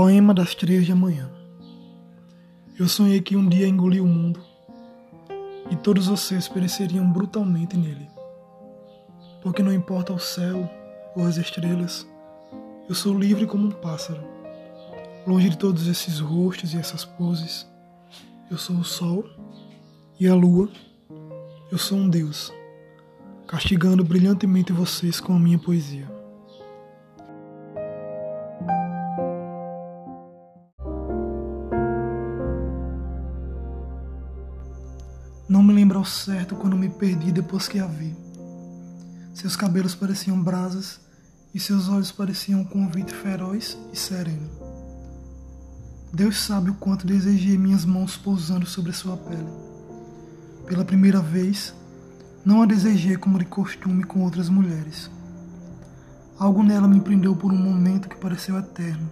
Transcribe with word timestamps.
Poema 0.00 0.32
das 0.32 0.54
três 0.54 0.86
de 0.86 0.92
amanhã. 0.92 1.28
Eu 2.78 2.86
sonhei 2.86 3.20
que 3.20 3.34
um 3.34 3.48
dia 3.48 3.66
engoli 3.66 4.00
o 4.00 4.06
mundo 4.06 4.40
e 5.72 5.74
todos 5.74 6.06
vocês 6.06 6.46
pereceriam 6.46 7.10
brutalmente 7.10 7.76
nele. 7.76 8.08
Porque 9.42 9.60
não 9.60 9.72
importa 9.72 10.12
o 10.12 10.18
céu 10.20 10.70
ou 11.16 11.26
as 11.26 11.36
estrelas, 11.36 12.06
eu 12.88 12.94
sou 12.94 13.18
livre 13.18 13.44
como 13.44 13.66
um 13.66 13.72
pássaro. 13.72 14.22
Longe 15.26 15.48
de 15.48 15.58
todos 15.58 15.88
esses 15.88 16.20
rostos 16.20 16.74
e 16.74 16.78
essas 16.78 17.04
poses, 17.04 17.66
eu 18.48 18.56
sou 18.56 18.76
o 18.76 18.84
sol 18.84 19.28
e 20.20 20.28
a 20.28 20.34
lua, 20.36 20.70
eu 21.72 21.76
sou 21.76 21.98
um 21.98 22.08
Deus, 22.08 22.52
castigando 23.48 24.04
brilhantemente 24.04 24.72
vocês 24.72 25.18
com 25.18 25.32
a 25.34 25.40
minha 25.40 25.58
poesia. 25.58 26.17
Não 35.48 35.62
me 35.62 35.72
lembro 35.72 35.98
ao 35.98 36.04
certo 36.04 36.54
quando 36.54 36.76
me 36.76 36.90
perdi 36.90 37.32
depois 37.32 37.66
que 37.66 37.78
a 37.78 37.86
vi. 37.86 38.14
Seus 39.32 39.56
cabelos 39.56 39.94
pareciam 39.94 40.42
brasas 40.42 41.00
e 41.54 41.58
seus 41.58 41.88
olhos 41.88 42.12
pareciam 42.12 42.60
um 42.60 42.64
convite 42.64 43.14
feroz 43.14 43.78
e 43.90 43.96
sereno. 43.96 44.46
Deus 46.12 46.38
sabe 46.38 46.68
o 46.68 46.74
quanto 46.74 47.06
desejei 47.06 47.56
minhas 47.56 47.86
mãos 47.86 48.14
pousando 48.14 48.66
sobre 48.66 48.92
sua 48.92 49.16
pele. 49.16 49.48
Pela 50.66 50.84
primeira 50.84 51.20
vez, 51.20 51.74
não 52.44 52.60
a 52.60 52.66
desejei 52.66 53.16
como 53.16 53.38
de 53.38 53.46
costume 53.46 54.04
com 54.04 54.20
outras 54.20 54.50
mulheres. 54.50 55.10
Algo 56.38 56.62
nela 56.62 56.86
me 56.86 57.00
prendeu 57.00 57.34
por 57.34 57.50
um 57.50 57.56
momento 57.56 58.08
que 58.08 58.16
pareceu 58.16 58.58
eterno. 58.58 59.10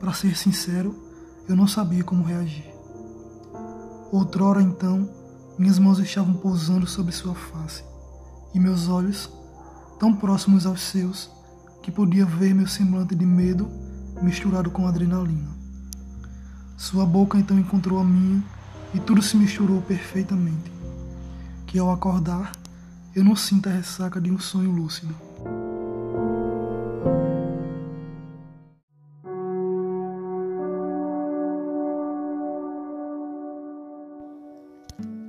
Para 0.00 0.12
ser 0.12 0.36
sincero, 0.36 0.92
eu 1.48 1.54
não 1.54 1.68
sabia 1.68 2.02
como 2.02 2.24
reagir. 2.24 2.74
Outrora, 4.10 4.60
então, 4.60 5.08
minhas 5.58 5.78
mãos 5.78 5.98
estavam 5.98 6.34
pousando 6.34 6.86
sobre 6.86 7.12
sua 7.12 7.34
face, 7.34 7.82
e 8.54 8.60
meus 8.60 8.88
olhos, 8.88 9.30
tão 9.98 10.14
próximos 10.14 10.66
aos 10.66 10.80
seus, 10.80 11.30
que 11.82 11.90
podia 11.90 12.26
ver 12.26 12.54
meu 12.54 12.66
semblante 12.66 13.14
de 13.14 13.24
medo 13.24 13.68
misturado 14.22 14.70
com 14.70 14.86
adrenalina. 14.86 15.48
Sua 16.76 17.06
boca 17.06 17.38
então 17.38 17.58
encontrou 17.58 17.98
a 17.98 18.04
minha 18.04 18.42
e 18.92 19.00
tudo 19.00 19.22
se 19.22 19.36
misturou 19.36 19.80
perfeitamente. 19.82 20.72
Que 21.66 21.78
ao 21.78 21.90
acordar, 21.90 22.52
eu 23.14 23.24
não 23.24 23.34
sinto 23.34 23.68
a 23.68 23.72
ressaca 23.72 24.20
de 24.20 24.30
um 24.30 24.38
sonho 24.38 24.70
lúcido. 24.70 25.25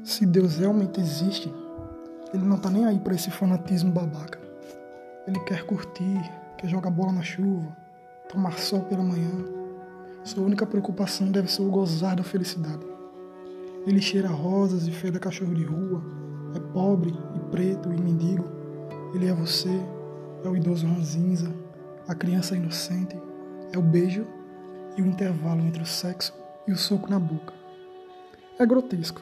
Se 0.08 0.25
Deus 0.25 0.55
realmente 0.55 1.02
existe, 1.02 1.53
ele 2.33 2.45
não 2.45 2.58
tá 2.58 2.69
nem 2.69 2.86
aí 2.86 2.97
para 2.97 3.13
esse 3.13 3.30
fanatismo 3.30 3.91
babaca. 3.91 4.39
Ele 5.27 5.38
quer 5.41 5.66
curtir, 5.66 6.22
quer 6.58 6.69
jogar 6.69 6.89
bola 6.91 7.11
na 7.11 7.22
chuva, 7.22 7.75
tomar 8.30 8.58
sol 8.58 8.83
pela 8.83 9.03
manhã. 9.03 9.30
Sua 10.23 10.45
única 10.45 10.66
preocupação 10.66 11.30
deve 11.30 11.52
ser 11.52 11.61
o 11.61 11.69
gozar 11.69 12.16
da 12.16 12.23
felicidade. 12.23 12.86
Ele 13.86 13.99
cheira 13.99 14.30
rosas 14.30 14.88
e 14.88 14.91
feda 14.91 15.19
cachorro 15.19 15.53
de 15.53 15.66
rua, 15.66 16.02
é 16.55 16.59
pobre 16.71 17.14
e 17.36 17.39
preto 17.52 17.92
e 17.92 17.99
mendigo. 17.99 18.45
Ele 19.14 19.27
é 19.27 19.33
você, 19.33 19.77
é 20.42 20.47
o 20.47 20.55
idoso 20.55 20.88
ranzinza, 20.88 21.53
a 22.08 22.16
criança 22.16 22.55
inocente, 22.55 23.21
é 23.73 23.77
o 23.77 23.81
beijo 23.81 24.25
e 24.95 25.02
o 25.02 25.05
intervalo 25.05 25.59
entre 25.64 25.83
o 25.83 25.86
sexo 25.86 26.33
e 26.66 26.71
o 26.71 26.77
soco 26.77 27.09
na 27.09 27.20
boca. 27.20 27.53
É 28.58 28.65
grotesco, 28.65 29.21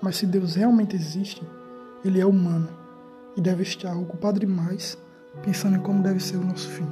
mas 0.00 0.16
se 0.16 0.26
Deus 0.26 0.54
realmente 0.54 0.94
existe, 0.94 1.42
ele 2.04 2.20
é 2.20 2.26
humano 2.26 2.68
e 3.36 3.40
deve 3.40 3.62
estar 3.62 3.96
ocupado 3.96 4.38
demais 4.38 4.96
pensando 5.42 5.76
em 5.76 5.80
como 5.80 6.02
deve 6.02 6.20
ser 6.20 6.36
o 6.36 6.44
nosso 6.44 6.68
fim. 6.68 6.86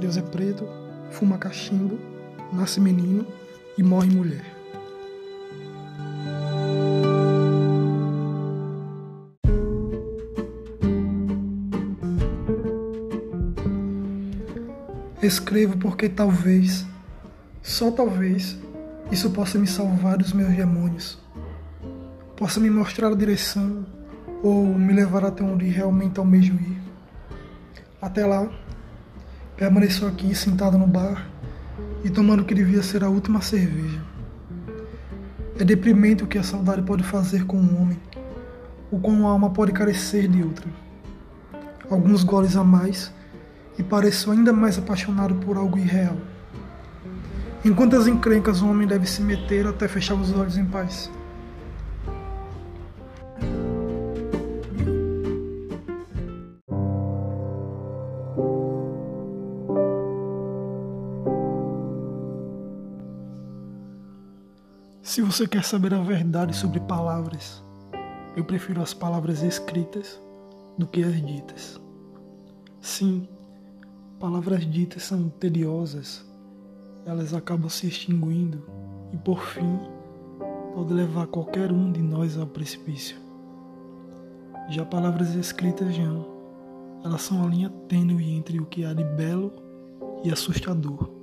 Deus 0.00 0.16
é 0.16 0.22
preto, 0.22 0.66
fuma 1.10 1.38
cachimbo, 1.38 1.98
nasce 2.52 2.80
menino 2.80 3.26
e 3.76 3.82
morre 3.82 4.10
mulher. 4.10 4.44
Escrevo 15.22 15.78
porque 15.78 16.08
talvez, 16.08 16.84
só 17.62 17.92
talvez, 17.92 18.58
isso 19.10 19.30
possa 19.30 19.56
me 19.56 19.68
salvar 19.68 20.18
dos 20.18 20.32
meus 20.32 20.54
demônios 20.56 21.21
possa 22.36 22.58
me 22.60 22.70
mostrar 22.70 23.08
a 23.08 23.14
direção 23.14 23.84
ou 24.42 24.66
me 24.66 24.92
levar 24.92 25.24
até 25.24 25.42
onde 25.44 25.66
realmente 25.66 26.18
almejo 26.18 26.54
ir. 26.54 26.80
Até 28.00 28.26
lá, 28.26 28.50
permaneço 29.56 30.06
aqui 30.06 30.34
sentado 30.34 30.76
no 30.76 30.86
bar 30.86 31.28
e 32.04 32.10
tomando 32.10 32.40
o 32.40 32.44
que 32.44 32.54
devia 32.54 32.82
ser 32.82 33.04
a 33.04 33.08
última 33.08 33.40
cerveja. 33.40 34.02
É 35.58 35.64
deprimente 35.64 36.24
o 36.24 36.26
que 36.26 36.38
a 36.38 36.42
saudade 36.42 36.82
pode 36.82 37.04
fazer 37.04 37.44
com 37.44 37.56
um 37.56 37.80
homem, 37.80 38.00
ou 38.90 38.98
com 38.98 39.12
uma 39.12 39.30
alma 39.30 39.50
pode 39.50 39.72
carecer 39.72 40.26
de 40.26 40.42
outra. 40.42 40.68
Alguns 41.88 42.24
goles 42.24 42.56
a 42.56 42.64
mais 42.64 43.12
e 43.78 43.82
pareço 43.82 44.30
ainda 44.30 44.52
mais 44.52 44.78
apaixonado 44.78 45.34
por 45.36 45.56
algo 45.56 45.78
irreal. 45.78 46.16
Em 47.64 47.72
quantas 47.72 48.08
encrencas 48.08 48.60
um 48.60 48.70
homem 48.70 48.88
deve 48.88 49.06
se 49.06 49.22
meter 49.22 49.66
até 49.66 49.86
fechar 49.86 50.14
os 50.14 50.32
olhos 50.32 50.56
em 50.56 50.64
paz? 50.64 51.08
Se 65.02 65.20
você 65.20 65.48
quer 65.48 65.64
saber 65.64 65.92
a 65.94 66.00
verdade 66.00 66.54
sobre 66.54 66.78
palavras, 66.78 67.60
eu 68.36 68.44
prefiro 68.44 68.80
as 68.80 68.94
palavras 68.94 69.42
escritas 69.42 70.22
do 70.78 70.86
que 70.86 71.02
as 71.02 71.20
ditas. 71.26 71.80
Sim, 72.80 73.28
palavras 74.20 74.64
ditas 74.64 75.02
são 75.02 75.28
tediosas, 75.28 76.24
elas 77.04 77.34
acabam 77.34 77.68
se 77.68 77.88
extinguindo 77.88 78.64
e, 79.12 79.16
por 79.16 79.42
fim, 79.42 79.76
pode 80.72 80.94
levar 80.94 81.26
qualquer 81.26 81.72
um 81.72 81.90
de 81.90 82.00
nós 82.00 82.38
ao 82.38 82.46
precipício. 82.46 83.16
Já 84.68 84.84
palavras 84.84 85.34
escritas 85.34 85.98
não, 85.98 86.28
elas 87.04 87.22
são 87.22 87.44
a 87.44 87.48
linha 87.48 87.70
tênue 87.88 88.30
entre 88.30 88.60
o 88.60 88.66
que 88.66 88.84
há 88.84 88.94
de 88.94 89.02
belo 89.02 89.52
e 90.22 90.30
assustador. 90.30 91.21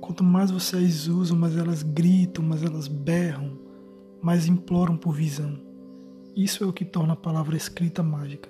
Quanto 0.00 0.22
mais 0.22 0.50
vocês 0.50 1.08
usam, 1.08 1.36
mais 1.36 1.56
elas 1.56 1.82
gritam, 1.82 2.44
mais 2.44 2.62
elas 2.62 2.88
berram, 2.88 3.58
mais 4.22 4.46
imploram 4.46 4.96
por 4.96 5.12
visão. 5.12 5.58
Isso 6.36 6.62
é 6.62 6.66
o 6.66 6.72
que 6.72 6.84
torna 6.84 7.14
a 7.14 7.16
palavra 7.16 7.56
escrita 7.56 8.02
mágica. 8.02 8.48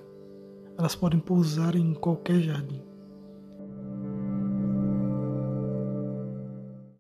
Elas 0.76 0.94
podem 0.94 1.20
pousar 1.20 1.76
em 1.76 1.94
qualquer 1.94 2.40
jardim. 2.40 2.82